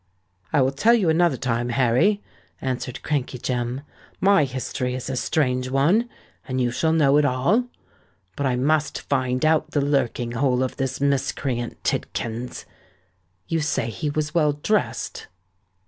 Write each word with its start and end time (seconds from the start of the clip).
"I 0.51 0.63
will 0.63 0.71
tell 0.71 0.95
you 0.95 1.09
another 1.09 1.37
time, 1.37 1.69
Harry," 1.69 2.23
answered 2.59 3.03
Crankey 3.03 3.37
Jem. 3.37 3.81
"My 4.19 4.45
history 4.45 4.95
is 4.95 5.11
a 5.11 5.15
strange 5.15 5.69
one—and 5.69 6.59
you 6.59 6.71
shall 6.71 6.91
know 6.91 7.17
it 7.17 7.23
all. 7.25 7.65
But 8.35 8.47
I 8.47 8.55
must 8.55 9.01
find 9.01 9.45
out 9.45 9.69
the 9.69 9.81
lurking 9.85 10.31
hole 10.31 10.63
of 10.63 10.77
this 10.77 10.99
miscreant 10.99 11.83
Tidkins. 11.83 12.65
You 13.47 13.59
say 13.59 13.91
he 13.91 14.09
was 14.09 14.33
well 14.33 14.53
dressed?" 14.53 15.27